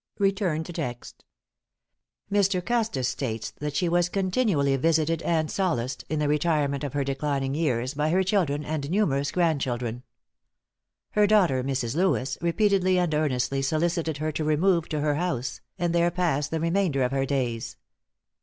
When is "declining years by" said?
7.03-8.09